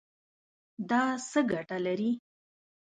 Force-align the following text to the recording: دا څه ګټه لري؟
دا 0.89 1.01
څه 1.29 1.39
ګټه 1.51 1.77
لري؟ 1.85 2.11